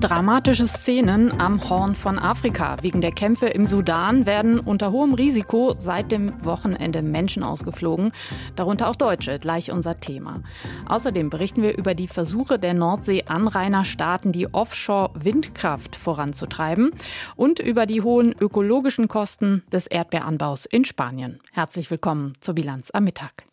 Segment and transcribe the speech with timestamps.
[0.00, 2.76] Dramatische Szenen am Horn von Afrika.
[2.82, 8.12] Wegen der Kämpfe im Sudan werden unter hohem Risiko seit dem Wochenende Menschen ausgeflogen,
[8.54, 10.42] darunter auch Deutsche, gleich unser Thema.
[10.86, 16.90] Außerdem berichten wir über die Versuche der Nordsee-Anrainerstaaten, die Offshore-Windkraft voranzutreiben
[17.36, 21.40] und über die hohen ökologischen Kosten des Erdbeeranbaus in Spanien.
[21.52, 23.44] Herzlich willkommen zur Bilanz am Mittag.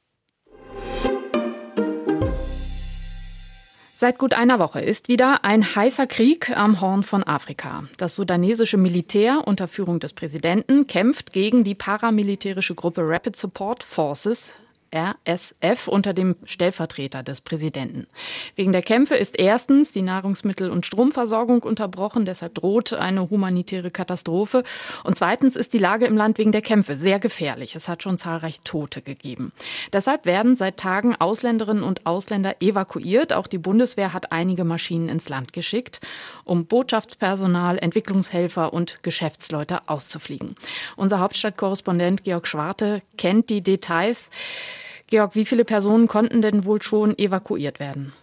[4.02, 7.84] Seit gut einer Woche ist wieder ein heißer Krieg am Horn von Afrika.
[7.98, 14.56] Das sudanesische Militär unter Führung des Präsidenten kämpft gegen die paramilitärische Gruppe Rapid Support Forces,
[14.94, 18.08] RSF unter dem Stellvertreter des Präsidenten.
[18.56, 24.64] Wegen der Kämpfe ist erstens die Nahrungsmittel- und Stromversorgung unterbrochen, deshalb droht eine humanitäre Katastrophe.
[25.04, 27.76] Und zweitens ist die Lage im Land wegen der Kämpfe sehr gefährlich.
[27.76, 29.54] Es hat schon zahlreich Tote gegeben.
[29.94, 33.34] Deshalb werden seit Tagen Ausländerinnen und Ausländer evakuiert.
[33.34, 36.02] Auch die Bundeswehr hat einige Maschinen ins Land geschickt,
[36.44, 40.56] um Botschaftspersonal, Entwicklungshelfer und Geschäftsleute auszufliegen.
[40.98, 44.30] Unser Hauptstadtkorrespondent Georg Schwarte kennt die Details.
[45.12, 48.14] Georg, wie viele Personen konnten denn wohl schon evakuiert werden?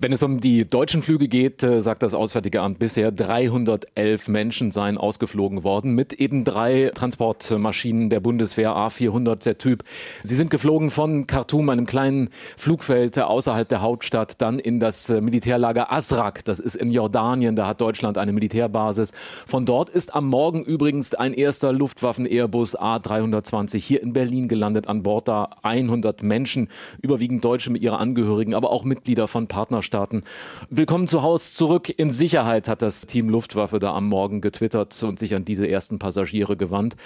[0.00, 4.70] Wenn es um die deutschen Flüge geht, äh, sagt das Auswärtige Amt bisher, 311 Menschen
[4.70, 9.82] seien ausgeflogen worden mit eben drei Transportmaschinen der Bundeswehr A400 der Typ.
[10.22, 15.20] Sie sind geflogen von Khartoum, einem kleinen Flugfeld außerhalb der Hauptstadt, dann in das äh,
[15.20, 16.44] Militärlager Asrak.
[16.44, 19.10] Das ist in Jordanien, da hat Deutschland eine Militärbasis.
[19.48, 24.86] Von dort ist am Morgen übrigens ein erster Luftwaffen-Airbus A320 hier in Berlin gelandet.
[24.86, 26.68] An Bord da 100 Menschen,
[27.02, 30.22] überwiegend Deutsche mit ihren Angehörigen, aber auch Mitglieder von Partnerschaften Partnerstaaten.
[30.70, 35.18] Willkommen zu Hause zurück in Sicherheit, hat das Team Luftwaffe da am Morgen getwittert und
[35.18, 36.96] sich an diese ersten Passagiere gewandt.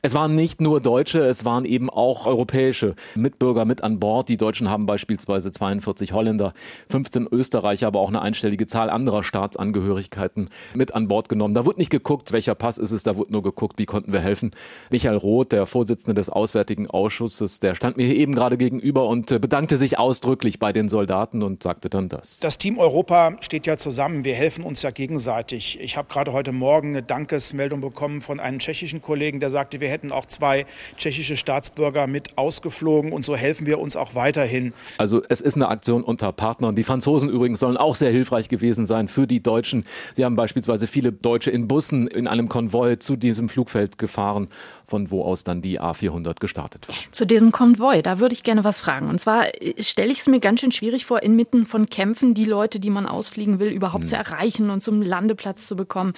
[0.00, 4.28] Es waren nicht nur Deutsche, es waren eben auch europäische Mitbürger mit an Bord.
[4.28, 6.52] Die Deutschen haben beispielsweise 42 Holländer,
[6.88, 11.54] 15 Österreicher, aber auch eine einstellige Zahl anderer Staatsangehörigkeiten mit an Bord genommen.
[11.54, 14.20] Da wurde nicht geguckt, welcher Pass ist es, da wurde nur geguckt, wie konnten wir
[14.20, 14.52] helfen.
[14.90, 19.40] Michael Roth, der Vorsitzende des Auswärtigen Ausschusses, der stand mir eben gerade gegenüber und äh,
[19.40, 22.27] bedankte sich ausdrücklich bei den Soldaten und sagte dann das.
[22.40, 24.22] Das Team Europa steht ja zusammen.
[24.22, 25.80] Wir helfen uns ja gegenseitig.
[25.80, 29.88] Ich habe gerade heute Morgen eine Dankesmeldung bekommen von einem tschechischen Kollegen, der sagte, wir
[29.88, 30.64] hätten auch zwei
[30.96, 34.72] tschechische Staatsbürger mit ausgeflogen und so helfen wir uns auch weiterhin.
[34.98, 36.76] Also es ist eine Aktion unter Partnern.
[36.76, 39.84] Die Franzosen übrigens sollen auch sehr hilfreich gewesen sein für die Deutschen.
[40.14, 44.48] Sie haben beispielsweise viele Deutsche in Bussen in einem Konvoi zu diesem Flugfeld gefahren,
[44.86, 46.94] von wo aus dann die A400 gestartet war.
[47.10, 49.08] Zu diesem Konvoi, da würde ich gerne was fragen.
[49.08, 52.44] Und zwar äh, stelle ich es mir ganz schön schwierig vor, inmitten von Kämpfen die
[52.44, 54.08] Leute, die man ausfliegen will, überhaupt hm.
[54.08, 56.14] zu erreichen und zum Landeplatz zu bekommen.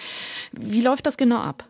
[0.53, 1.65] Wie läuft das genau ab?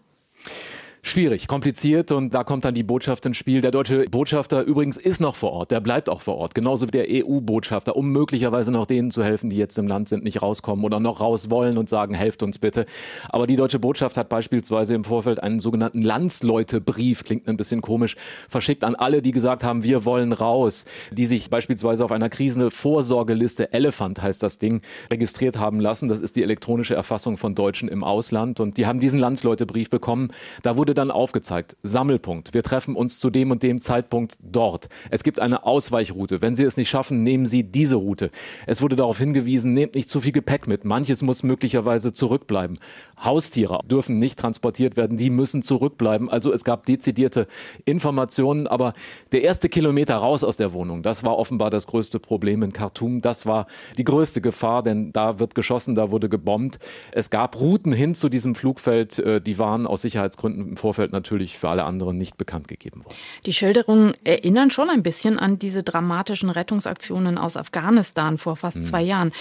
[1.02, 3.62] Schwierig, kompliziert und da kommt dann die Botschaft ins Spiel.
[3.62, 6.90] Der deutsche Botschafter übrigens ist noch vor Ort, der bleibt auch vor Ort, genauso wie
[6.90, 10.84] der EU-Botschafter, um möglicherweise noch denen zu helfen, die jetzt im Land sind, nicht rauskommen
[10.84, 12.84] oder noch raus wollen und sagen, helft uns bitte.
[13.30, 18.16] Aber die deutsche Botschaft hat beispielsweise im Vorfeld einen sogenannten Landsleutebrief, klingt ein bisschen komisch,
[18.50, 23.72] verschickt an alle, die gesagt haben, wir wollen raus, die sich beispielsweise auf einer Krisenvorsorgeliste,
[23.72, 26.10] Elephant heißt das Ding, registriert haben lassen.
[26.10, 30.28] Das ist die elektronische Erfassung von Deutschen im Ausland und die haben diesen Landsleutebrief bekommen.
[30.62, 34.88] Da wurde wurde dann aufgezeigt, Sammelpunkt, wir treffen uns zu dem und dem Zeitpunkt dort.
[35.08, 36.42] Es gibt eine Ausweichroute.
[36.42, 38.32] Wenn Sie es nicht schaffen, nehmen Sie diese Route.
[38.66, 40.84] Es wurde darauf hingewiesen, nehmt nicht zu viel Gepäck mit.
[40.84, 42.80] Manches muss möglicherweise zurückbleiben.
[43.22, 46.30] Haustiere dürfen nicht transportiert werden, die müssen zurückbleiben.
[46.30, 47.46] Also es gab dezidierte
[47.84, 48.94] Informationen, aber
[49.32, 53.20] der erste Kilometer raus aus der Wohnung, das war offenbar das größte Problem in Khartoum.
[53.20, 53.66] Das war
[53.98, 56.78] die größte Gefahr, denn da wird geschossen, da wurde gebombt.
[57.12, 61.58] Es gab Routen hin zu diesem Flugfeld, äh, die waren aus Sicherheitsgründen im Vorfeld natürlich
[61.58, 63.16] für alle anderen nicht bekannt gegeben worden.
[63.46, 68.84] Die Schilderungen erinnern schon ein bisschen an diese dramatischen Rettungsaktionen aus Afghanistan vor fast mhm.
[68.84, 69.32] zwei Jahren.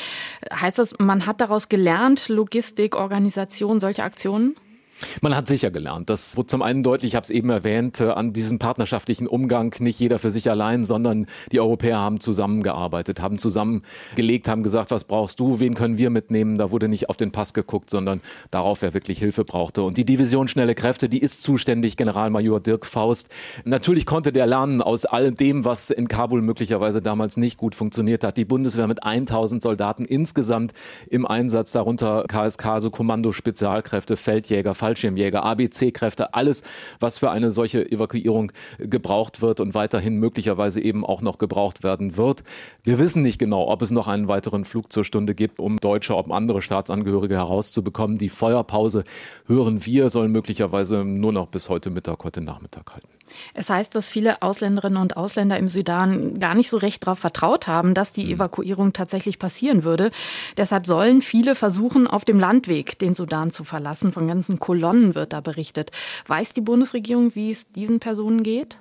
[0.51, 4.56] Heißt das, man hat daraus gelernt, Logistik, Organisation, solche Aktionen?
[5.21, 6.09] Man hat sicher gelernt.
[6.09, 9.75] Das wurde zum einen deutlich, ich habe es eben erwähnt, äh, an diesem partnerschaftlichen Umgang,
[9.79, 15.05] nicht jeder für sich allein, sondern die Europäer haben zusammengearbeitet, haben zusammengelegt, haben gesagt, was
[15.05, 16.57] brauchst du, wen können wir mitnehmen.
[16.57, 19.84] Da wurde nicht auf den Pass geguckt, sondern darauf, wer wirklich Hilfe brauchte.
[19.84, 23.29] Und die Division Schnelle Kräfte, die ist zuständig, Generalmajor Dirk Faust.
[23.66, 28.23] Natürlich konnte der lernen aus all dem, was in Kabul möglicherweise damals nicht gut funktioniert
[28.23, 28.37] hat.
[28.37, 30.73] Die Bundeswehr mit 1000 Soldaten insgesamt
[31.09, 36.64] im Einsatz, darunter KSK, so Kommando, Spezialkräfte, Feldjäger, Fallschirmjäger, ABC-Kräfte, alles,
[37.00, 42.18] was für eine solche Evakuierung gebraucht wird und weiterhin möglicherweise eben auch noch gebraucht werden
[42.18, 42.44] wird.
[42.84, 46.16] Wir wissen nicht genau, ob es noch einen weiteren Flug zur Stunde gibt, um Deutsche,
[46.16, 48.18] ob andere Staatsangehörige herauszubekommen.
[48.18, 49.03] Die Feuerpause
[49.46, 53.18] hören wir, soll möglicherweise nur noch bis heute Mittag, heute Nachmittag halten.
[53.53, 57.67] Es heißt, dass viele Ausländerinnen und Ausländer im Sudan gar nicht so recht darauf vertraut
[57.67, 58.34] haben, dass die mhm.
[58.34, 60.09] Evakuierung tatsächlich passieren würde.
[60.58, 64.11] Deshalb sollen viele versuchen, auf dem Landweg den Sudan zu verlassen.
[64.11, 65.91] Von ganzen Kolonnen wird da berichtet.
[66.28, 68.78] Weiß die Bundesregierung, wie es diesen Personen geht?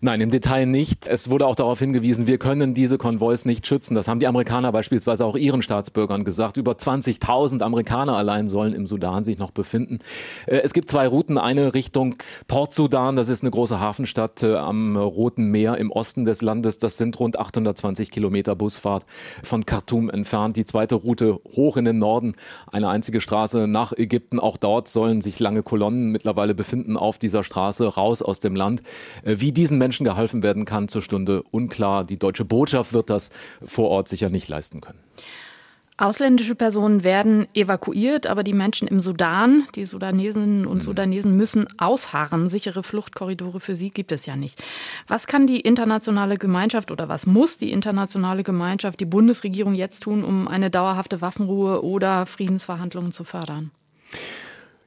[0.00, 1.08] Nein, im Detail nicht.
[1.08, 3.94] Es wurde auch darauf hingewiesen, wir können diese Konvois nicht schützen.
[3.94, 6.56] Das haben die Amerikaner beispielsweise auch ihren Staatsbürgern gesagt.
[6.56, 10.00] Über 20.000 Amerikaner allein sollen im Sudan sich noch befinden.
[10.46, 11.38] Äh, es gibt zwei Routen.
[11.38, 12.16] Eine Richtung
[12.48, 16.78] Port Sudan, das ist eine große Hafenstadt äh, am Roten Meer im Osten des Landes.
[16.78, 19.06] Das sind rund 820 Kilometer Busfahrt
[19.42, 20.56] von Khartoum entfernt.
[20.56, 22.34] Die zweite Route hoch in den Norden,
[22.70, 24.38] eine einzige Straße nach Ägypten.
[24.38, 28.82] Auch dort sollen sich lange Kolonnen mittlerweile befinden auf dieser Straße raus aus dem Land.
[29.22, 32.04] Äh, wie diesen Menschen geholfen werden kann zur Stunde unklar.
[32.04, 33.30] Die deutsche Botschaft wird das
[33.64, 34.98] vor Ort sicher nicht leisten können.
[35.96, 40.80] Ausländische Personen werden evakuiert, aber die Menschen im Sudan, die Sudanesinnen und mhm.
[40.80, 42.48] Sudanesen müssen ausharren.
[42.48, 44.60] Sichere Fluchtkorridore für sie gibt es ja nicht.
[45.06, 50.24] Was kann die internationale Gemeinschaft oder was muss die internationale Gemeinschaft, die Bundesregierung jetzt tun,
[50.24, 53.70] um eine dauerhafte Waffenruhe oder Friedensverhandlungen zu fördern?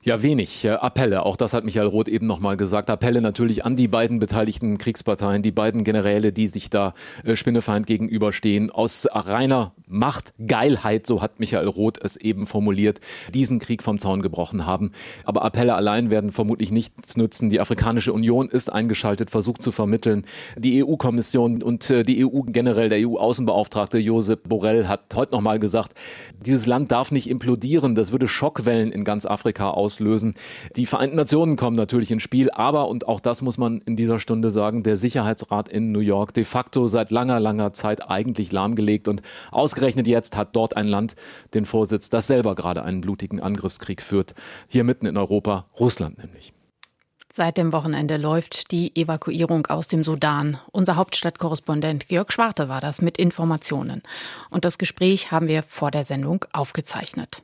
[0.07, 0.65] Ja, wenig.
[0.69, 2.89] Appelle, auch das hat Michael Roth eben nochmal gesagt.
[2.89, 6.93] Appelle natürlich an die beiden beteiligten Kriegsparteien, die beiden Generäle, die sich da
[7.25, 8.71] äh, Spinnefeind gegenüberstehen.
[8.71, 13.01] Aus reiner Machtgeilheit, so hat Michael Roth es eben formuliert,
[13.33, 14.93] diesen Krieg vom Zaun gebrochen haben.
[15.25, 17.49] Aber Appelle allein werden vermutlich nichts nützen.
[17.49, 20.25] Die Afrikanische Union ist eingeschaltet, versucht zu vermitteln.
[20.57, 25.97] Die EU-Kommission und äh, die EU generell, der EU-Außenbeauftragte Josep Borrell hat heute nochmal gesagt,
[26.45, 27.93] dieses Land darf nicht implodieren.
[27.93, 30.35] Das würde Schockwellen in ganz Afrika aus auslösen.
[30.75, 34.19] Die Vereinten Nationen kommen natürlich ins Spiel, aber, und auch das muss man in dieser
[34.19, 39.07] Stunde sagen, der Sicherheitsrat in New York de facto seit langer, langer Zeit eigentlich lahmgelegt
[39.07, 39.21] und
[39.51, 41.15] ausgerechnet jetzt hat dort ein Land
[41.53, 44.33] den Vorsitz, das selber gerade einen blutigen Angriffskrieg führt.
[44.67, 46.53] Hier mitten in Europa, Russland nämlich.
[47.31, 50.57] Seit dem Wochenende läuft die Evakuierung aus dem Sudan.
[50.71, 54.01] Unser Hauptstadtkorrespondent Georg Schwarte war das mit Informationen.
[54.49, 57.43] Und das Gespräch haben wir vor der Sendung aufgezeichnet.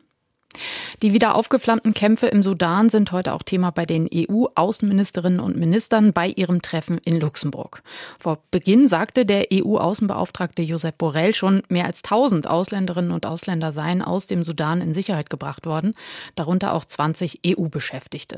[1.01, 6.13] Die wieder aufgeflammten Kämpfe im Sudan sind heute auch Thema bei den EU-Außenministerinnen und Ministern
[6.13, 7.83] bei ihrem Treffen in Luxemburg.
[8.19, 14.01] Vor Beginn sagte der EU-Außenbeauftragte Josep Borrell schon, mehr als 1000 Ausländerinnen und Ausländer seien
[14.01, 15.93] aus dem Sudan in Sicherheit gebracht worden,
[16.35, 18.37] darunter auch 20 EU-Beschäftigte.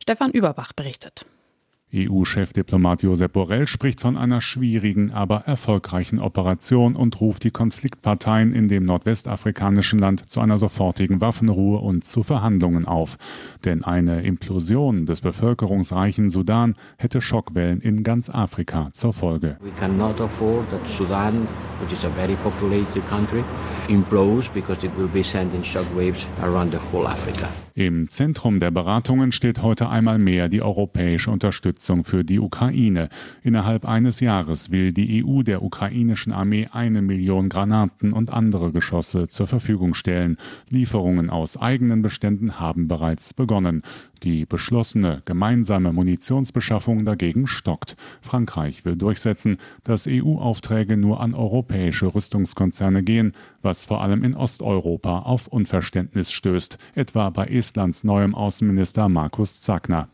[0.00, 1.26] Stefan Überbach berichtet.
[1.94, 8.66] EU-Chefdiplomat Josep Borrell spricht von einer schwierigen, aber erfolgreichen Operation und ruft die Konfliktparteien in
[8.66, 13.18] dem nordwestafrikanischen Land zu einer sofortigen Waffenruhe und zu Verhandlungen auf.
[13.64, 19.56] Denn eine Implosion des bevölkerungsreichen Sudan hätte Schockwellen in ganz Afrika zur Folge.
[19.60, 21.46] We cannot afford that Sudan,
[21.80, 23.44] which is a very populated country,
[23.88, 27.46] implodes because it will be sending shockwaves around the whole Africa.
[27.74, 33.08] Im Zentrum der Beratungen steht heute einmal mehr die europäische Unterstützung für die Ukraine.
[33.42, 39.28] Innerhalb eines Jahres will die EU der ukrainischen Armee eine Million Granaten und andere Geschosse
[39.28, 40.36] zur Verfügung stellen.
[40.68, 43.82] Lieferungen aus eigenen Beständen haben bereits begonnen.
[44.22, 47.96] Die beschlossene gemeinsame Munitionsbeschaffung dagegen stockt.
[48.20, 53.32] Frankreich will durchsetzen, dass EU-Aufträge nur an europäische Rüstungskonzerne gehen,
[53.62, 60.08] was vor allem in Osteuropa auf Unverständnis stößt, etwa bei Estlands neuem Außenminister Markus Zagner.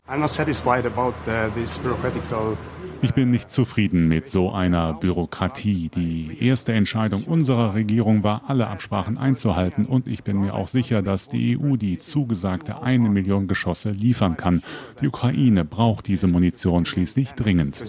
[3.03, 5.89] Ich bin nicht zufrieden mit so einer Bürokratie.
[5.93, 9.85] Die erste Entscheidung unserer Regierung war, alle Absprachen einzuhalten.
[9.85, 14.37] Und ich bin mir auch sicher, dass die EU die zugesagte eine Million Geschosse liefern
[14.37, 14.63] kann.
[15.01, 17.83] Die Ukraine braucht diese Munition schließlich dringend.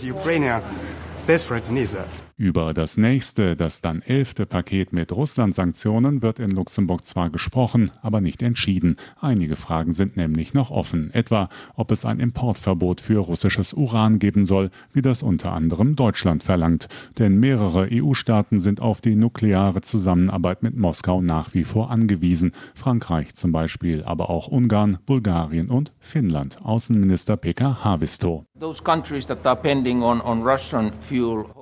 [2.37, 8.21] Über das nächste, das dann elfte Paket mit Russland-Sanktionen wird in Luxemburg zwar gesprochen, aber
[8.21, 8.97] nicht entschieden.
[9.21, 14.47] Einige Fragen sind nämlich noch offen, etwa ob es ein Importverbot für russisches Uran geben
[14.47, 16.89] soll, wie das unter anderem Deutschland verlangt.
[17.21, 22.51] Denn mehrere EU-Staaten sind auf die nukleare Zusammenarbeit mit Moskau nach wie vor angewiesen.
[22.75, 26.59] Frankreich zum Beispiel, aber auch Ungarn, Bulgarien und Finnland.
[26.65, 28.45] Außenminister Pekka Haavisto.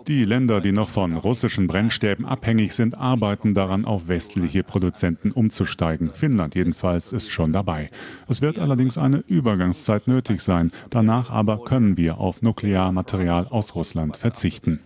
[0.07, 6.11] Die Länder, die noch von russischen Brennstäben abhängig sind, arbeiten daran, auf westliche Produzenten umzusteigen.
[6.11, 7.89] Finnland jedenfalls ist schon dabei.
[8.29, 10.71] Es wird allerdings eine Übergangszeit nötig sein.
[10.91, 14.81] Danach aber können wir auf Nuklearmaterial aus Russland verzichten.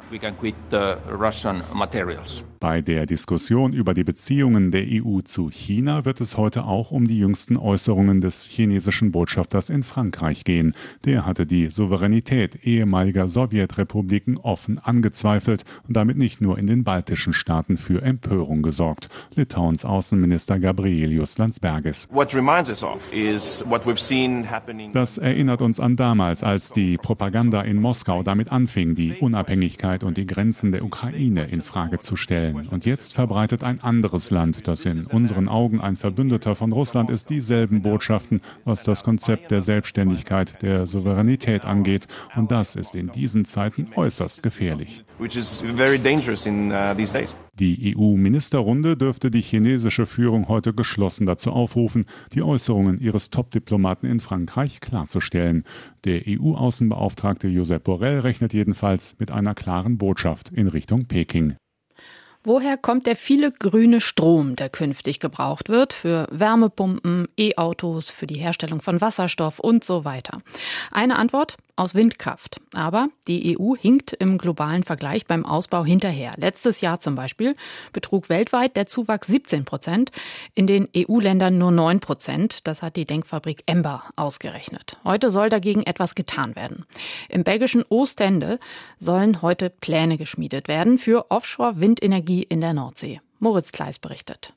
[2.66, 7.06] Bei der Diskussion über die Beziehungen der EU zu China wird es heute auch um
[7.06, 10.74] die jüngsten Äußerungen des chinesischen Botschafters in Frankreich gehen.
[11.04, 17.34] Der hatte die Souveränität ehemaliger Sowjetrepubliken offen angezweifelt und damit nicht nur in den baltischen
[17.34, 19.10] Staaten für Empörung gesorgt.
[19.36, 22.08] Litauens Außenminister Gabrielius Landsbergis.
[24.92, 30.16] Das erinnert uns an damals, als die Propaganda in Moskau damit anfing, die Unabhängigkeit und
[30.16, 32.55] die Grenzen der Ukraine in Frage zu stellen.
[32.70, 37.30] Und jetzt verbreitet ein anderes Land, das in unseren Augen ein Verbündeter von Russland ist,
[37.30, 42.06] dieselben Botschaften, was das Konzept der Selbstständigkeit, der Souveränität angeht.
[42.34, 45.04] Und das ist in diesen Zeiten äußerst gefährlich.
[45.18, 45.26] Uh,
[47.58, 54.20] die EU-Ministerrunde dürfte die chinesische Führung heute geschlossen dazu aufrufen, die Äußerungen ihres Top-Diplomaten in
[54.20, 55.64] Frankreich klarzustellen.
[56.04, 61.56] Der EU-Außenbeauftragte Josep Borrell rechnet jedenfalls mit einer klaren Botschaft in Richtung Peking.
[62.48, 68.36] Woher kommt der viele grüne Strom, der künftig gebraucht wird für Wärmepumpen, E-Autos, für die
[68.36, 70.42] Herstellung von Wasserstoff und so weiter?
[70.92, 72.60] Eine Antwort aus Windkraft.
[72.72, 76.34] Aber die EU hinkt im globalen Vergleich beim Ausbau hinterher.
[76.36, 77.54] Letztes Jahr zum Beispiel
[77.92, 80.10] betrug weltweit der Zuwachs 17 Prozent,
[80.54, 82.66] in den EU-Ländern nur 9 Prozent.
[82.66, 84.98] Das hat die Denkfabrik Ember ausgerechnet.
[85.04, 86.86] Heute soll dagegen etwas getan werden.
[87.28, 88.58] Im belgischen Ostende
[88.98, 93.20] sollen heute Pläne geschmiedet werden für Offshore-Windenergie in der Nordsee.
[93.38, 94.54] Moritz Kleis berichtet.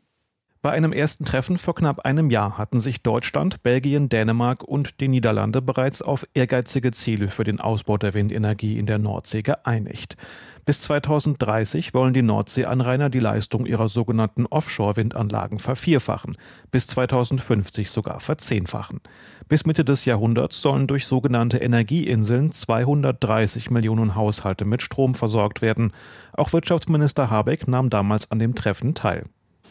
[0.61, 5.07] Bei einem ersten Treffen vor knapp einem Jahr hatten sich Deutschland, Belgien, Dänemark und die
[5.07, 10.17] Niederlande bereits auf ehrgeizige Ziele für den Ausbau der Windenergie in der Nordsee geeinigt.
[10.65, 16.35] Bis 2030 wollen die Nordseeanrainer die Leistung ihrer sogenannten Offshore-Windanlagen vervierfachen,
[16.71, 18.99] bis 2050 sogar verzehnfachen.
[19.47, 25.93] Bis Mitte des Jahrhunderts sollen durch sogenannte Energieinseln 230 Millionen Haushalte mit Strom versorgt werden.
[26.33, 29.23] Auch Wirtschaftsminister Habeck nahm damals an dem Treffen teil.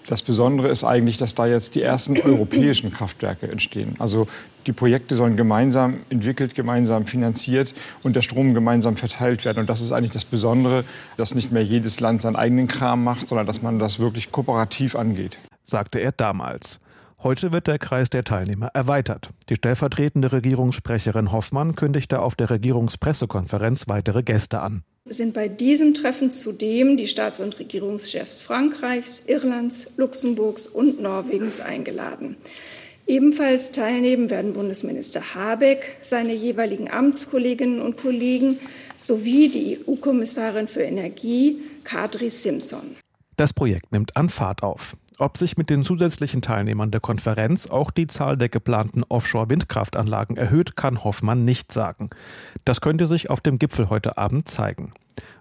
[0.07, 3.95] Das Besondere ist eigentlich, dass da jetzt die ersten europäischen Kraftwerke entstehen.
[3.99, 4.27] Also
[4.67, 9.61] die Projekte sollen gemeinsam entwickelt, gemeinsam finanziert und der Strom gemeinsam verteilt werden.
[9.61, 10.85] Und das ist eigentlich das Besondere,
[11.17, 14.97] dass nicht mehr jedes Land seinen eigenen Kram macht, sondern dass man das wirklich kooperativ
[14.97, 15.39] angeht.
[15.63, 16.81] Sagte er damals.
[17.23, 19.31] Heute wird der Kreis der Teilnehmer erweitert.
[19.49, 26.31] Die stellvertretende Regierungssprecherin Hoffmann kündigte auf der Regierungspressekonferenz weitere Gäste an sind bei diesem Treffen
[26.31, 32.37] zudem die Staats- und Regierungschefs Frankreichs, Irlands, Luxemburgs und Norwegens eingeladen.
[33.07, 38.59] Ebenfalls teilnehmen werden Bundesminister Habeck, seine jeweiligen Amtskolleginnen und Kollegen
[38.99, 42.97] sowie die EU-Kommissarin für Energie, Kadri Simpson.
[43.37, 44.97] Das Projekt nimmt an Fahrt auf.
[45.21, 50.77] Ob sich mit den zusätzlichen Teilnehmern der Konferenz auch die Zahl der geplanten Offshore-Windkraftanlagen erhöht,
[50.77, 52.11] kann Hoffmann nicht sagen.
[52.65, 54.93] Das könnte sich auf dem Gipfel heute Abend zeigen.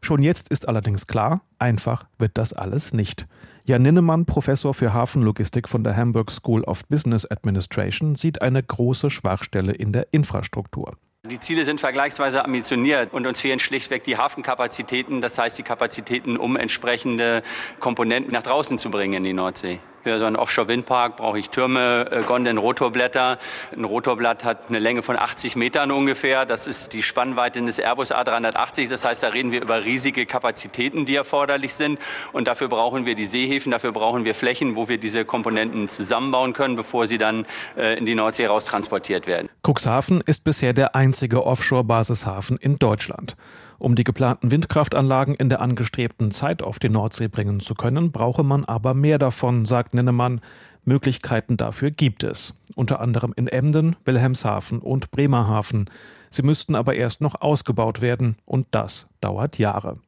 [0.01, 3.27] Schon jetzt ist allerdings klar, einfach wird das alles nicht.
[3.65, 9.11] Jan Ninnemann, Professor für Hafenlogistik von der Hamburg School of Business Administration, sieht eine große
[9.11, 10.95] Schwachstelle in der Infrastruktur.
[11.29, 16.37] Die Ziele sind vergleichsweise ambitioniert und uns fehlen schlichtweg die Hafenkapazitäten, das heißt die Kapazitäten,
[16.37, 17.43] um entsprechende
[17.79, 19.79] Komponenten nach draußen zu bringen in die Nordsee.
[20.07, 23.39] Für so einen Offshore-Windpark brauche ich Türme, äh, Gondeln, Rotorblätter.
[23.75, 26.45] Ein Rotorblatt hat eine Länge von 80 Metern ungefähr.
[26.45, 28.87] Das ist die Spannweite des Airbus A380.
[28.87, 31.99] Das heißt, da reden wir über riesige Kapazitäten, die erforderlich sind.
[32.31, 36.53] Und dafür brauchen wir die Seehäfen, dafür brauchen wir Flächen, wo wir diese Komponenten zusammenbauen
[36.53, 37.45] können, bevor sie dann
[37.75, 39.49] äh, in die Nordsee raustransportiert werden.
[39.61, 43.35] Cuxhaven ist bisher der einzige Offshore-Basishafen in Deutschland.
[43.79, 48.43] Um die geplanten Windkraftanlagen in der angestrebten Zeit auf die Nordsee bringen zu können, brauche
[48.43, 50.41] man aber mehr davon, sagt Nennemann.
[50.83, 55.89] Möglichkeiten dafür gibt es, unter anderem in Emden, Wilhelmshaven und Bremerhaven.
[56.29, 59.99] Sie müssten aber erst noch ausgebaut werden, und das dauert Jahre.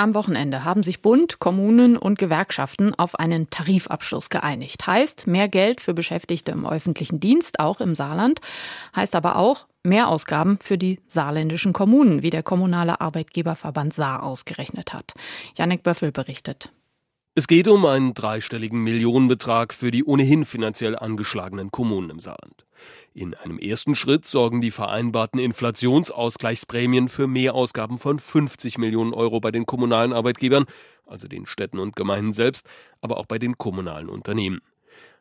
[0.00, 4.86] Am Wochenende haben sich Bund, Kommunen und Gewerkschaften auf einen Tarifabschluss geeinigt.
[4.86, 8.40] Heißt mehr Geld für Beschäftigte im öffentlichen Dienst, auch im Saarland.
[8.94, 14.92] Heißt aber auch mehr Ausgaben für die saarländischen Kommunen, wie der kommunale Arbeitgeberverband Saar ausgerechnet
[14.92, 15.14] hat.
[15.56, 16.70] Janek Böffel berichtet.
[17.34, 22.66] Es geht um einen dreistelligen Millionenbetrag für die ohnehin finanziell angeschlagenen Kommunen im Saarland.
[23.14, 29.52] In einem ersten Schritt sorgen die vereinbarten Inflationsausgleichsprämien für Mehrausgaben von 50 Millionen Euro bei
[29.52, 30.64] den kommunalen Arbeitgebern,
[31.06, 32.66] also den Städten und Gemeinden selbst,
[33.00, 34.60] aber auch bei den kommunalen Unternehmen.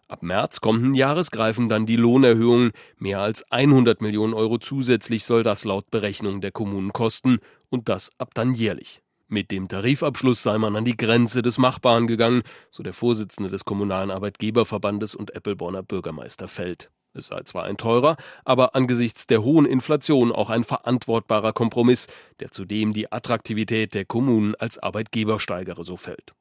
[0.09, 2.71] Ab März kommenden Jahres greifen dann die Lohnerhöhungen.
[2.97, 8.11] Mehr als 100 Millionen Euro zusätzlich soll das laut Berechnung der Kommunen kosten und das
[8.17, 9.01] ab dann jährlich.
[9.27, 13.65] Mit dem Tarifabschluss sei man an die Grenze des Machbaren gegangen, so der Vorsitzende des
[13.65, 16.89] Kommunalen Arbeitgeberverbandes und Eppelborner Bürgermeister Feld.
[17.13, 22.07] Es sei zwar ein teurer, aber angesichts der hohen Inflation auch ein verantwortbarer Kompromiss,
[22.39, 26.33] der zudem die Attraktivität der Kommunen als Arbeitgeber steigere, so fällt.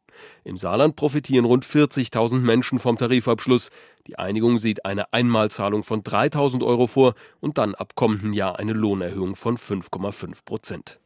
[0.44, 3.70] Im Saarland profitieren rund 40.000 Menschen vom Tarifabschluss.
[4.06, 8.72] Die Einigung sieht eine Einmalzahlung von 3.000 Euro vor und dann ab kommenden Jahr eine
[8.72, 10.98] Lohnerhöhung von 5,5 Prozent.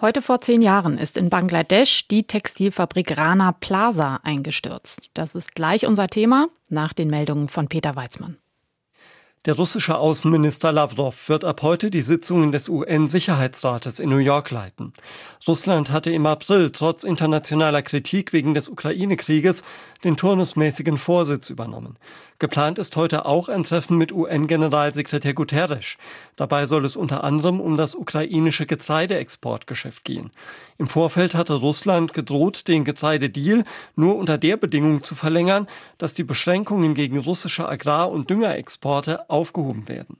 [0.00, 5.08] Heute vor zehn Jahren ist in Bangladesch die Textilfabrik Rana Plaza eingestürzt.
[5.14, 8.36] Das ist gleich unser Thema nach den Meldungen von Peter Weizmann.
[9.46, 14.94] Der russische Außenminister Lavrov wird ab heute die Sitzungen des UN-Sicherheitsrates in New York leiten.
[15.46, 19.62] Russland hatte im April trotz internationaler Kritik wegen des Ukraine-Krieges
[20.02, 21.98] den turnusmäßigen Vorsitz übernommen.
[22.38, 25.98] Geplant ist heute auch ein Treffen mit UN-Generalsekretär Guterres.
[26.36, 30.30] Dabei soll es unter anderem um das ukrainische Getreideexportgeschäft gehen.
[30.78, 36.24] Im Vorfeld hatte Russland gedroht, den Getreidedeal nur unter der Bedingung zu verlängern, dass die
[36.24, 40.16] Beschränkungen gegen russische Agrar- und Düngerexporte aufgehoben werden.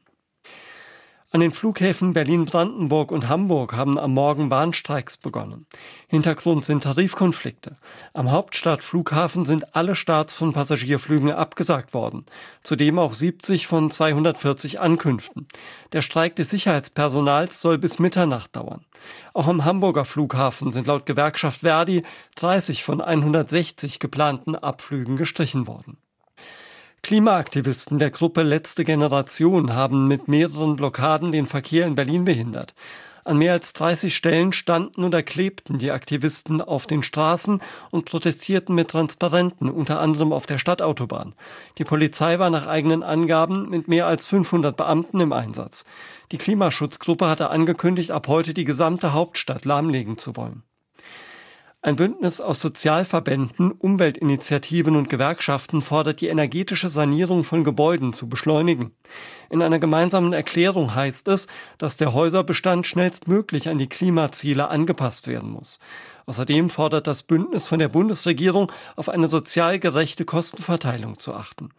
[1.34, 5.66] An den Flughäfen Berlin-Brandenburg und Hamburg haben am Morgen Warnstreiks begonnen.
[6.06, 7.76] Hintergrund sind Tarifkonflikte.
[8.12, 12.24] Am Hauptstadtflughafen sind alle Starts von Passagierflügen abgesagt worden.
[12.62, 15.48] Zudem auch 70 von 240 Ankünften.
[15.92, 18.84] Der Streik des Sicherheitspersonals soll bis Mitternacht dauern.
[19.32, 22.04] Auch am Hamburger Flughafen sind laut Gewerkschaft Verdi
[22.36, 25.96] 30 von 160 geplanten Abflügen gestrichen worden.
[27.04, 32.74] Klimaaktivisten der Gruppe Letzte Generation haben mit mehreren Blockaden den Verkehr in Berlin behindert.
[33.24, 38.74] An mehr als 30 Stellen standen oder klebten die Aktivisten auf den Straßen und protestierten
[38.74, 41.34] mit Transparenten, unter anderem auf der Stadtautobahn.
[41.76, 45.84] Die Polizei war nach eigenen Angaben mit mehr als 500 Beamten im Einsatz.
[46.32, 50.62] Die Klimaschutzgruppe hatte angekündigt, ab heute die gesamte Hauptstadt lahmlegen zu wollen.
[51.84, 58.92] Ein Bündnis aus Sozialverbänden, Umweltinitiativen und Gewerkschaften fordert die energetische Sanierung von Gebäuden zu beschleunigen.
[59.50, 65.50] In einer gemeinsamen Erklärung heißt es, dass der Häuserbestand schnellstmöglich an die Klimaziele angepasst werden
[65.50, 65.78] muss.
[66.26, 71.70] Außerdem fordert das Bündnis von der Bundesregierung, auf eine sozial gerechte Kostenverteilung zu achten.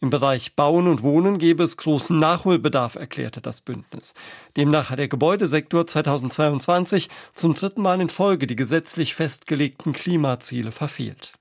[0.00, 4.14] Im Bereich Bauen und Wohnen gebe es großen Nachholbedarf, erklärte das Bündnis.
[4.56, 11.34] Demnach hat der Gebäudesektor 2022 zum dritten Mal in Folge die gesetzlich festgelegten Klimaziele verfehlt.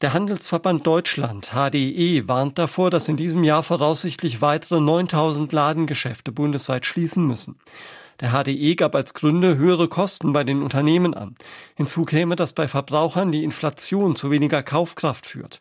[0.00, 6.84] Der Handelsverband Deutschland HDE warnt davor, dass in diesem Jahr voraussichtlich weitere 9000 Ladengeschäfte bundesweit
[6.86, 7.54] schließen müssen.
[8.22, 11.34] Der HDE gab als Gründe höhere Kosten bei den Unternehmen an.
[11.74, 15.58] Hinzu käme, dass bei Verbrauchern die Inflation zu weniger Kaufkraft führt.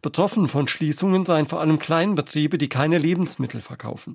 [0.00, 4.14] Betroffen von Schließungen seien vor allem Kleinbetriebe, die keine Lebensmittel verkaufen.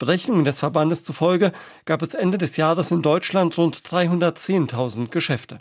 [0.00, 1.52] Berechnungen des Verbandes zufolge
[1.84, 5.60] gab es Ende des Jahres in Deutschland rund 310.000 Geschäfte.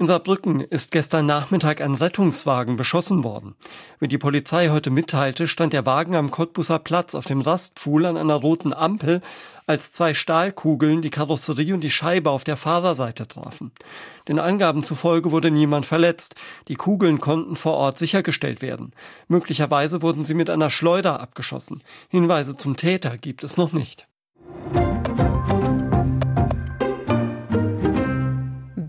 [0.00, 3.54] In Saarbrücken ist gestern Nachmittag ein Rettungswagen beschossen worden.
[4.00, 8.16] Wie die Polizei heute mitteilte, stand der Wagen am Cottbusser Platz auf dem Rastpfuhl an
[8.16, 9.20] einer roten Ampel,
[9.66, 13.70] als zwei Stahlkugeln die Karosserie und die Scheibe auf der Fahrerseite trafen.
[14.26, 16.34] Den Angaben zufolge wurde niemand verletzt.
[16.66, 18.94] Die Kugeln konnten vor Ort sichergestellt werden.
[19.28, 21.84] Möglicherweise wurden sie mit einer Schleuder abgeschossen.
[22.08, 24.08] Hinweise zum Täter gibt es noch nicht.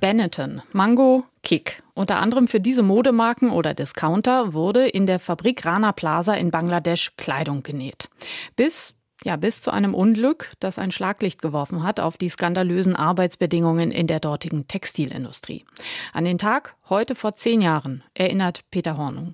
[0.06, 1.82] Benetton, Mango, Kick.
[1.96, 7.14] Unter anderem für diese Modemarken oder Discounter wurde in der Fabrik Rana Plaza in Bangladesch
[7.18, 8.08] Kleidung genäht.
[8.56, 13.90] Bis ja, bis zu einem Unglück, das ein Schlaglicht geworfen hat auf die skandalösen Arbeitsbedingungen
[13.90, 15.66] in der dortigen Textilindustrie.
[16.14, 19.34] An den Tag heute vor zehn Jahren erinnert Peter Hornung.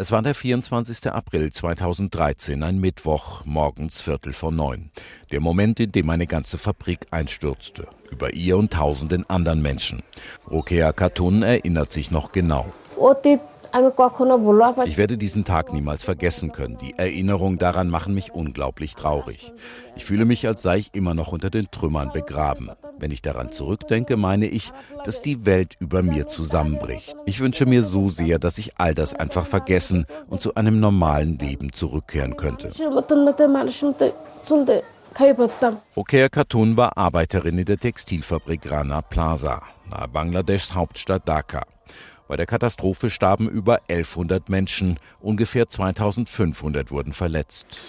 [0.00, 1.10] Es war der 24.
[1.10, 4.90] April 2013, ein Mittwoch, morgens Viertel vor neun.
[5.32, 7.88] Der Moment, in dem meine ganze Fabrik einstürzte.
[8.08, 10.04] Über ihr und tausenden anderen Menschen.
[10.48, 12.66] Rokea Katun erinnert sich noch genau.
[14.86, 16.76] Ich werde diesen Tag niemals vergessen können.
[16.76, 19.52] Die Erinnerungen daran machen mich unglaublich traurig.
[19.96, 22.70] Ich fühle mich, als sei ich immer noch unter den Trümmern begraben.
[22.98, 24.72] Wenn ich daran zurückdenke, meine ich,
[25.04, 27.16] dass die Welt über mir zusammenbricht.
[27.26, 31.38] Ich wünsche mir so sehr, dass ich all das einfach vergessen und zu einem normalen
[31.38, 32.70] Leben zurückkehren könnte.
[35.94, 41.62] Okea Khatun war Arbeiterin in der Textilfabrik Rana Plaza, nahe Bangladeschs Hauptstadt Dhaka.
[42.28, 47.80] Bei der Katastrophe starben über 1100 Menschen, ungefähr 2500 wurden verletzt.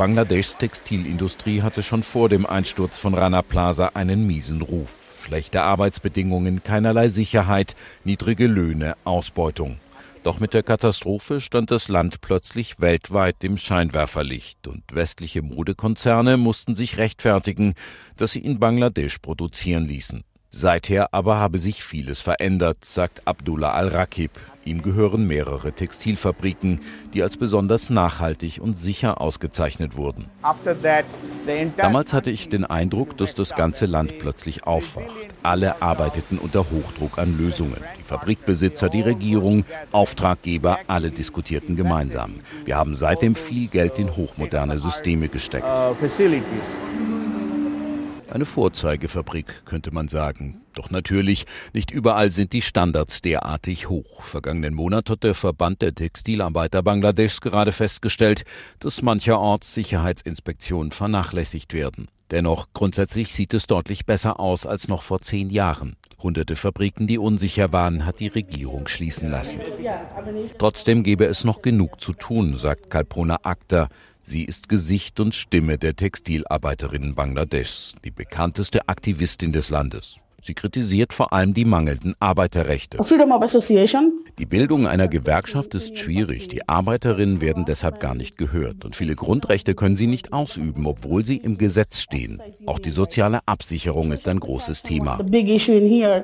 [0.00, 4.96] Bangladeschs Textilindustrie hatte schon vor dem Einsturz von Rana Plaza einen miesen Ruf.
[5.26, 9.78] Schlechte Arbeitsbedingungen, keinerlei Sicherheit, niedrige Löhne, Ausbeutung.
[10.22, 16.76] Doch mit der Katastrophe stand das Land plötzlich weltweit im Scheinwerferlicht und westliche Modekonzerne mussten
[16.76, 17.74] sich rechtfertigen,
[18.16, 20.24] dass sie in Bangladesch produzieren ließen.
[20.48, 24.30] Seither aber habe sich vieles verändert, sagt Abdullah al-Rakib.
[24.70, 26.80] Ihm gehören mehrere Textilfabriken,
[27.12, 30.26] die als besonders nachhaltig und sicher ausgezeichnet wurden.
[31.76, 35.26] Damals hatte ich den Eindruck, dass das ganze Land plötzlich aufwacht.
[35.42, 37.82] Alle arbeiteten unter Hochdruck an Lösungen.
[37.98, 42.34] Die Fabrikbesitzer, die Regierung, Auftraggeber, alle diskutierten gemeinsam.
[42.64, 45.66] Wir haben seitdem viel Geld in hochmoderne Systeme gesteckt.
[48.30, 50.60] Eine Vorzeigefabrik, könnte man sagen.
[50.74, 54.22] Doch natürlich, nicht überall sind die Standards derartig hoch.
[54.22, 58.44] Vergangenen Monat hat der Verband der Textilarbeiter Bangladeschs gerade festgestellt,
[58.78, 62.06] dass mancherorts Sicherheitsinspektionen vernachlässigt werden.
[62.30, 65.96] Dennoch, grundsätzlich sieht es deutlich besser aus als noch vor zehn Jahren.
[66.22, 69.60] Hunderte Fabriken, die unsicher waren, hat die Regierung schließen lassen.
[70.58, 73.88] Trotzdem gäbe es noch genug zu tun, sagt Kalpona Akhtar.
[74.22, 80.20] Sie ist Gesicht und Stimme der Textilarbeiterinnen Bangladeschs, die bekannteste Aktivistin des Landes.
[80.42, 82.98] Sie kritisiert vor allem die mangelnden Arbeiterrechte.
[84.38, 86.48] Die Bildung einer Gewerkschaft ist schwierig.
[86.48, 88.84] Die Arbeiterinnen werden deshalb gar nicht gehört.
[88.84, 92.40] Und viele Grundrechte können sie nicht ausüben, obwohl sie im Gesetz stehen.
[92.66, 95.18] Auch die soziale Absicherung ist ein großes Thema.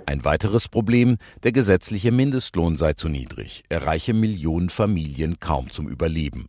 [0.06, 3.64] Ein weiteres Problem, der gesetzliche Mindestlohn sei zu niedrig.
[3.68, 6.46] Er reiche Millionen Familien kaum zum Überleben.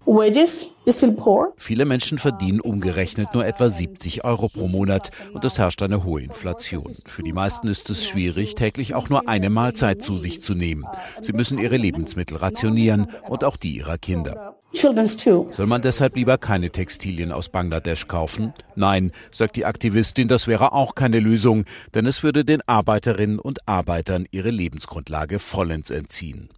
[1.57, 6.21] Viele Menschen verdienen umgerechnet nur etwa 70 Euro pro Monat und es herrscht eine hohe
[6.21, 6.95] Inflation.
[7.05, 10.53] Für die meisten meisten ist es schwierig, täglich auch nur eine Mahlzeit zu sich zu
[10.53, 10.85] nehmen.
[11.21, 14.55] Sie müssen ihre Lebensmittel rationieren und auch die ihrer Kinder.
[14.73, 18.53] Soll man deshalb lieber keine Textilien aus Bangladesch kaufen?
[18.75, 21.65] Nein, sagt die Aktivistin, das wäre auch keine Lösung,
[21.95, 26.49] denn es würde den Arbeiterinnen und Arbeitern ihre Lebensgrundlage vollends entziehen.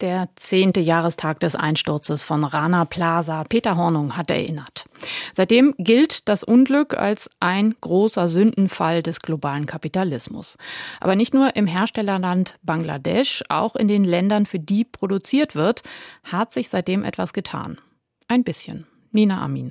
[0.00, 3.44] Der zehnte Jahrestag des Einsturzes von Rana Plaza.
[3.44, 4.86] Peter Hornung hat erinnert.
[5.34, 10.58] Seitdem gilt das Unglück als ein großer Sündenfall des globalen Kapitalismus.
[11.00, 15.82] Aber nicht nur im Herstellerland Bangladesch, auch in den Ländern, für die produziert wird,
[16.24, 17.78] hat sich seitdem etwas getan.
[18.26, 18.84] Ein bisschen.
[19.12, 19.70] Nina Amin.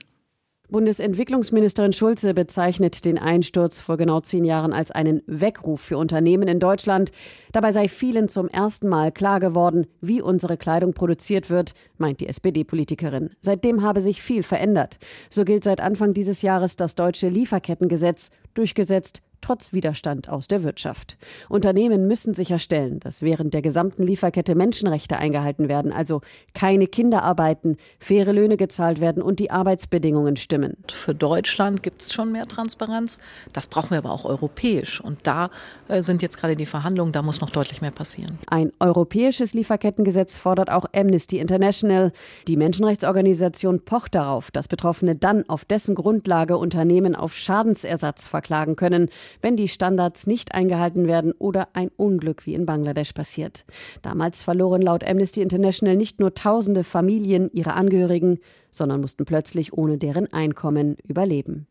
[0.74, 6.60] Bundesentwicklungsministerin Schulze bezeichnet den Einsturz vor genau zehn Jahren als einen Weckruf für Unternehmen in
[6.60, 7.12] Deutschland.
[7.52, 12.28] Dabei sei vielen zum ersten Mal klar geworden, wie unsere Kleidung produziert wird, meint die
[12.28, 13.30] SPD-Politikerin.
[13.40, 14.98] Seitdem habe sich viel verändert.
[15.30, 21.18] So gilt seit Anfang dieses Jahres das deutsche Lieferkettengesetz, durchgesetzt trotz Widerstand aus der Wirtschaft.
[21.50, 26.22] Unternehmen müssen sicherstellen, dass während der gesamten Lieferkette Menschenrechte eingehalten werden, also
[26.54, 30.78] keine Kinder arbeiten, faire Löhne gezahlt werden und die Arbeitsbedingungen stimmen.
[30.92, 33.20] Für Deutschland gibt es schon mehr Transparenz.
[33.52, 35.02] Das brauchen wir aber auch europäisch.
[35.02, 35.50] Und da
[35.88, 38.40] äh, sind jetzt gerade die Verhandlungen, da muss noch deutlich mehr passieren.
[38.48, 42.14] Ein europäisches Lieferkettengesetz fordert auch Amnesty International.
[42.48, 49.10] Die Menschenrechtsorganisation pocht darauf, dass Betroffene dann auf dessen Grundlage Unternehmen auf Schadensersatz verklagen können,
[49.42, 53.66] wenn die Standards nicht eingehalten werden oder ein Unglück wie in Bangladesch passiert.
[54.02, 58.40] Damals verloren laut Amnesty International nicht nur tausende Familien ihre Angehörigen,
[58.72, 61.68] sondern mussten plötzlich ohne deren Einkommen überleben.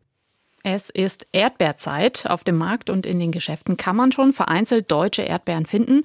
[0.64, 2.27] Es ist Erdbeerzeit.
[2.31, 6.03] Auf dem Markt und in den Geschäften kann man schon vereinzelt deutsche Erdbeeren finden.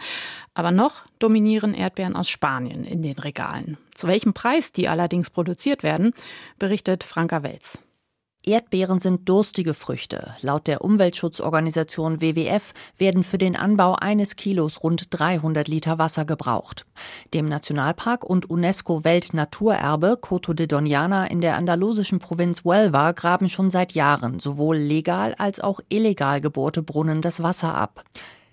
[0.56, 3.78] Aber noch dominieren Erdbeeren aus Spanien in den Regalen.
[3.94, 6.14] Zu welchem Preis die allerdings produziert werden,
[6.58, 7.78] berichtet Franka Welz.
[8.48, 10.34] Erdbeeren sind durstige Früchte.
[10.42, 16.86] Laut der Umweltschutzorganisation WWF werden für den Anbau eines Kilos rund 300 Liter Wasser gebraucht.
[17.34, 23.92] Dem Nationalpark und UNESCO-Weltnaturerbe Coto de Doñana in der andalusischen Provinz Huelva graben schon seit
[23.92, 28.06] Jahren sowohl legal als auch illegal gebohrte Brunnen das Wasser ab.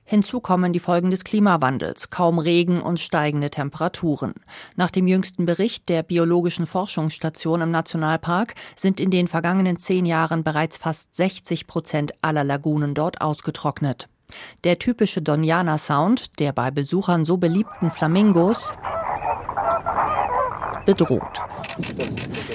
[0.07, 4.35] Hinzu kommen die Folgen des Klimawandels, kaum Regen und steigende Temperaturen.
[4.77, 10.45] Nach dem jüngsten Bericht der Biologischen Forschungsstation im Nationalpark sind in den vergangenen zehn Jahren
[10.45, 14.09] bereits fast 60 Prozent aller Lagunen dort ausgetrocknet.
[14.64, 18.73] Der typische Doniana-Sound, der bei Besuchern so beliebten Flamingos,
[20.85, 21.40] bedroht.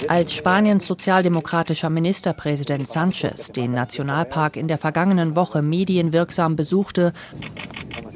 [0.08, 7.14] Als Spaniens sozialdemokratischer Ministerpräsident Sanchez den Nationalpark in der vergangenen Woche medienwirksam besuchte,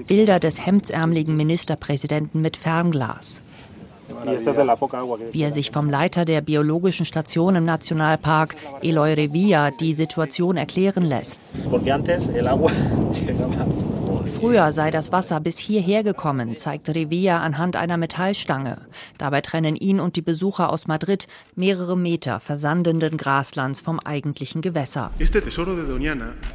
[0.07, 3.41] Bilder des hemdsärmeligen Ministerpräsidenten mit Fernglas.
[5.31, 11.03] Wie er sich vom Leiter der biologischen Station im Nationalpark, Eloy Revilla, die Situation erklären
[11.03, 11.39] lässt.
[14.43, 18.89] Früher sei das Wasser bis hierher gekommen, zeigt Revilla anhand einer Metallstange.
[19.17, 25.11] Dabei trennen ihn und die Besucher aus Madrid mehrere Meter versandenden Graslands vom eigentlichen Gewässer.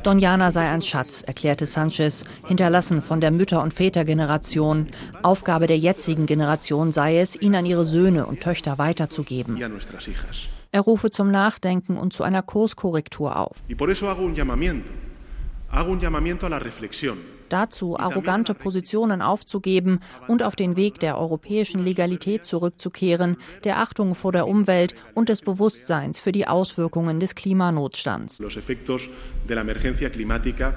[0.04, 4.88] Doñana sei ein Schatz, erklärte Sanchez, hinterlassen von der Mütter- und Vätergeneration.
[5.22, 9.56] Aufgabe der jetzigen Generation sei es, ihn an ihre Söhne und Töchter weiterzugeben.
[10.72, 13.64] Er rufe zum Nachdenken und zu einer Kurskorrektur auf.
[15.70, 21.18] hago un llamamiento a la reflexión dazu, arrogante Positionen aufzugeben und auf den Weg der
[21.18, 27.34] europäischen Legalität zurückzukehren, der Achtung vor der Umwelt und des Bewusstseins für die Auswirkungen des
[27.34, 28.42] Klimanotstands.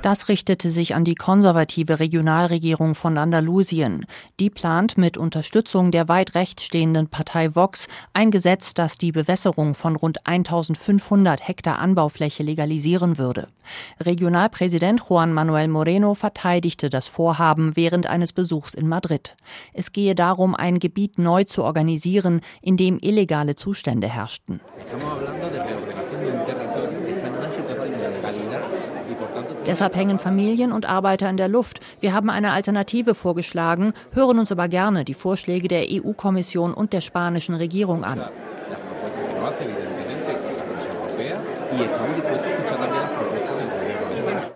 [0.01, 4.05] Das richtete sich an die konservative Regionalregierung von Andalusien.
[4.39, 9.75] Die plant mit Unterstützung der weit rechts stehenden Partei Vox ein Gesetz, das die Bewässerung
[9.75, 13.47] von rund 1500 Hektar Anbaufläche legalisieren würde.
[13.99, 19.35] Regionalpräsident Juan Manuel Moreno verteidigt verteidigte das Vorhaben während eines Besuchs in Madrid.
[19.73, 24.61] Es gehe darum, ein Gebiet neu zu organisieren, in dem illegale Zustände herrschten.
[29.65, 31.79] Deshalb hängen Familien und Arbeiter in der Luft.
[31.99, 37.01] Wir haben eine Alternative vorgeschlagen, hören uns aber gerne die Vorschläge der EU-Kommission und der
[37.01, 38.21] spanischen Regierung an.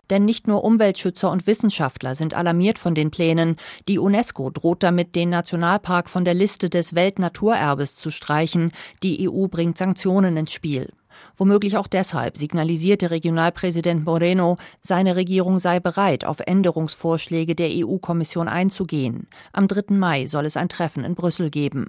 [0.09, 3.55] Denn nicht nur Umweltschützer und Wissenschaftler sind alarmiert von den Plänen.
[3.87, 8.71] Die UNESCO droht damit, den Nationalpark von der Liste des Weltnaturerbes zu streichen.
[9.03, 10.91] Die EU bringt Sanktionen ins Spiel.
[11.35, 19.27] Womöglich auch deshalb signalisierte Regionalpräsident Moreno, seine Regierung sei bereit, auf Änderungsvorschläge der EU-Kommission einzugehen.
[19.51, 19.93] Am 3.
[19.95, 21.87] Mai soll es ein Treffen in Brüssel geben.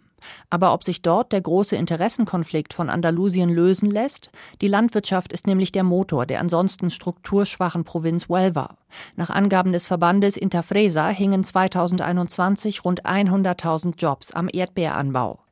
[0.51, 4.31] Aber ob sich dort der große Interessenkonflikt von Andalusien lösen lässt?
[4.61, 8.77] Die Landwirtschaft ist nämlich der Motor der ansonsten strukturschwachen Provinz Huelva.
[9.15, 15.46] Nach Angaben des Verbandes Interfresa hingen 2021 rund 100.000 Jobs am Erdbeeranbau.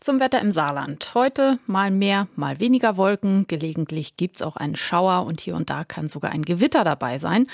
[0.00, 1.12] Zum Wetter im Saarland.
[1.12, 3.46] Heute mal mehr, mal weniger Wolken.
[3.48, 7.46] Gelegentlich gibt's auch einen Schauer und hier und da kann sogar ein Gewitter dabei sein.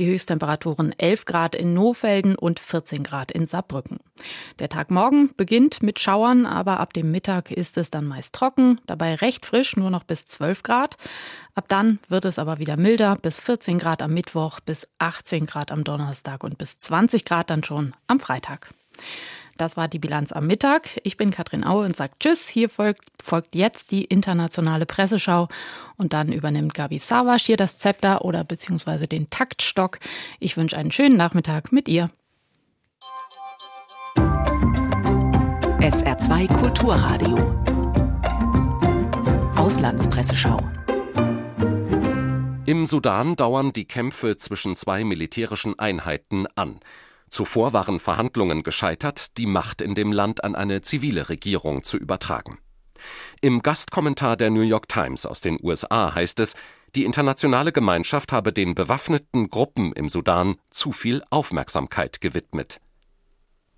[0.00, 4.00] Die Höchsttemperaturen 11 Grad in Nohfelden und 14 Grad in Saarbrücken.
[4.58, 8.80] Der Tag morgen beginnt mit Schauern, aber ab dem Mittag ist es dann meist trocken,
[8.88, 10.96] dabei recht frisch, nur noch bis 12 Grad.
[11.54, 15.70] Ab dann wird es aber wieder milder, bis 14 Grad am Mittwoch, bis 18 Grad
[15.70, 18.74] am Donnerstag und bis 20 Grad dann schon am Freitag.
[19.56, 21.00] Das war die Bilanz am Mittag.
[21.04, 22.48] Ich bin Katrin Aue und sage Tschüss.
[22.48, 25.48] Hier folgt, folgt jetzt die internationale Presseschau
[25.96, 29.98] und dann übernimmt Gabi Savasch hier das Zepter oder beziehungsweise den Taktstock.
[30.40, 32.10] Ich wünsche einen schönen Nachmittag mit ihr.
[35.80, 37.62] SR2 Kulturradio.
[39.56, 40.58] Auslandspresseschau.
[42.64, 46.80] Im Sudan dauern die Kämpfe zwischen zwei militärischen Einheiten an.
[47.32, 52.58] Zuvor waren Verhandlungen gescheitert, die Macht in dem Land an eine zivile Regierung zu übertragen.
[53.40, 56.54] Im Gastkommentar der New York Times aus den USA heißt es,
[56.94, 62.82] die internationale Gemeinschaft habe den bewaffneten Gruppen im Sudan zu viel Aufmerksamkeit gewidmet.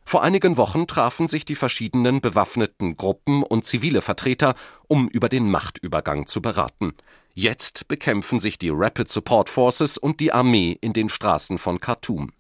[0.05, 4.57] Vor einigen Wochen trafen sich die verschiedenen bewaffneten Gruppen und zivile Vertreter,
[4.89, 6.95] um über den Machtübergang zu beraten.
[7.35, 12.33] Jetzt bekämpfen sich die Rapid Support Forces und die Armee in den Straßen von Khartoum.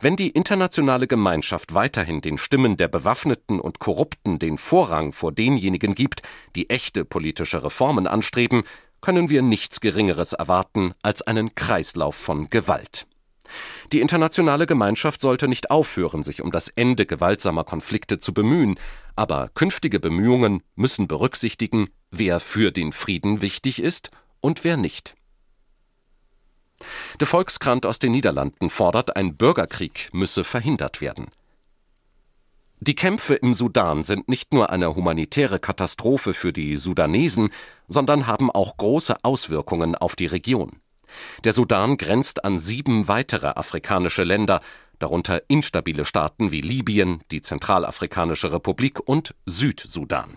[0.00, 5.94] Wenn die internationale Gemeinschaft weiterhin den Stimmen der Bewaffneten und Korrupten den Vorrang vor denjenigen
[5.94, 6.22] gibt,
[6.56, 8.62] die echte politische Reformen anstreben,
[9.00, 13.06] können wir nichts Geringeres erwarten als einen Kreislauf von Gewalt.
[13.92, 18.78] Die internationale Gemeinschaft sollte nicht aufhören, sich um das Ende gewaltsamer Konflikte zu bemühen,
[19.16, 25.14] aber künftige Bemühungen müssen berücksichtigen, wer für den Frieden wichtig ist und wer nicht.
[27.20, 31.28] Der Volkskrant aus den Niederlanden fordert, ein Bürgerkrieg müsse verhindert werden.
[32.80, 37.50] Die Kämpfe im Sudan sind nicht nur eine humanitäre Katastrophe für die Sudanesen,
[37.88, 40.80] sondern haben auch große Auswirkungen auf die Region.
[41.42, 44.60] Der Sudan grenzt an sieben weitere afrikanische Länder,
[45.00, 50.36] darunter instabile Staaten wie Libyen, die Zentralafrikanische Republik und Südsudan.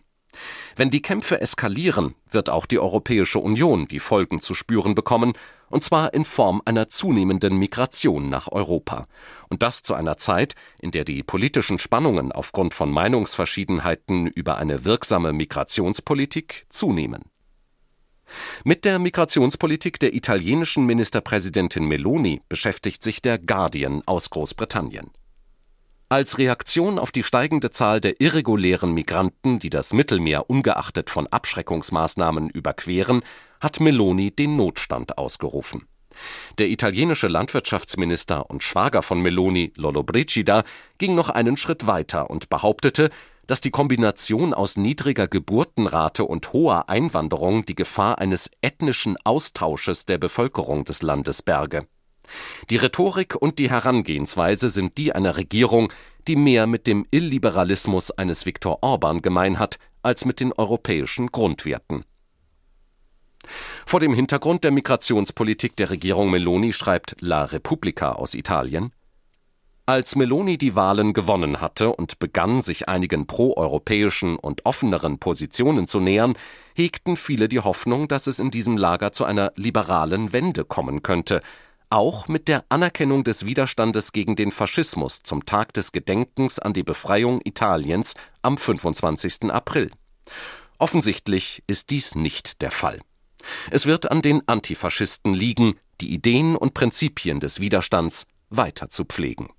[0.75, 5.33] Wenn die Kämpfe eskalieren, wird auch die Europäische Union die Folgen zu spüren bekommen,
[5.71, 9.07] und zwar in Form einer zunehmenden Migration nach Europa.
[9.49, 14.85] Und das zu einer Zeit, in der die politischen Spannungen aufgrund von Meinungsverschiedenheiten über eine
[14.85, 17.23] wirksame Migrationspolitik zunehmen.
[18.63, 25.11] Mit der Migrationspolitik der italienischen Ministerpräsidentin Meloni beschäftigt sich der Guardian aus Großbritannien.
[26.11, 32.49] Als Reaktion auf die steigende Zahl der irregulären Migranten, die das Mittelmeer ungeachtet von Abschreckungsmaßnahmen
[32.49, 33.21] überqueren,
[33.61, 35.87] hat Meloni den Notstand ausgerufen.
[36.59, 40.63] Der italienische Landwirtschaftsminister und Schwager von Meloni, Lollobrigida,
[40.97, 43.09] ging noch einen Schritt weiter und behauptete,
[43.47, 50.17] dass die Kombination aus niedriger Geburtenrate und hoher Einwanderung die Gefahr eines ethnischen Austausches der
[50.17, 51.87] Bevölkerung des Landes berge
[52.69, 55.91] die Rhetorik und die Herangehensweise sind die einer Regierung,
[56.27, 62.03] die mehr mit dem Illiberalismus eines Viktor Orban gemein hat, als mit den europäischen Grundwerten.
[63.85, 68.91] Vor dem Hintergrund der Migrationspolitik der Regierung Meloni schreibt La Repubblica aus Italien
[69.91, 75.99] als Meloni die Wahlen gewonnen hatte und begann, sich einigen proeuropäischen und offeneren Positionen zu
[75.99, 76.37] nähern,
[76.75, 81.41] hegten viele die Hoffnung, dass es in diesem Lager zu einer liberalen Wende kommen könnte,
[81.89, 86.83] auch mit der Anerkennung des Widerstandes gegen den Faschismus zum Tag des Gedenkens an die
[86.83, 89.51] Befreiung Italiens am 25.
[89.51, 89.91] April.
[90.77, 93.01] Offensichtlich ist dies nicht der Fall.
[93.69, 99.49] Es wird an den Antifaschisten liegen, die Ideen und Prinzipien des Widerstands weiter zu pflegen.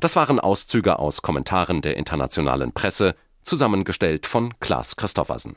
[0.00, 5.54] Das waren Auszüge aus Kommentaren der internationalen Presse, zusammengestellt von Klaas Christoffersen.